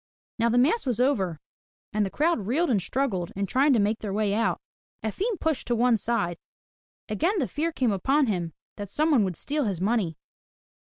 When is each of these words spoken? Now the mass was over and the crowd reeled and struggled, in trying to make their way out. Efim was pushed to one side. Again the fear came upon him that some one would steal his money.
Now 0.39 0.49
the 0.49 0.57
mass 0.57 0.87
was 0.87 0.99
over 0.99 1.39
and 1.93 2.03
the 2.03 2.09
crowd 2.09 2.47
reeled 2.47 2.71
and 2.71 2.81
struggled, 2.81 3.31
in 3.35 3.45
trying 3.45 3.71
to 3.73 3.79
make 3.79 3.99
their 3.99 4.11
way 4.11 4.33
out. 4.33 4.59
Efim 5.03 5.29
was 5.33 5.37
pushed 5.39 5.67
to 5.67 5.75
one 5.75 5.95
side. 5.95 6.39
Again 7.07 7.37
the 7.37 7.47
fear 7.47 7.71
came 7.71 7.91
upon 7.91 8.25
him 8.25 8.51
that 8.77 8.89
some 8.89 9.11
one 9.11 9.23
would 9.25 9.37
steal 9.37 9.65
his 9.65 9.79
money. 9.79 10.17